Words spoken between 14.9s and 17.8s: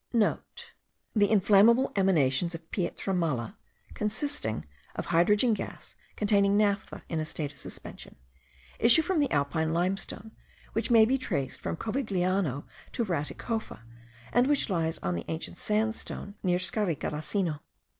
on ancient sandstone near Scarica l'Asino.